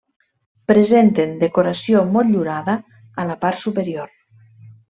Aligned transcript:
Presenten 0.71 1.35
decoració 1.43 2.03
motllurada 2.15 2.79
a 3.25 3.29
la 3.33 3.39
part 3.47 3.63
superior. 3.69 4.13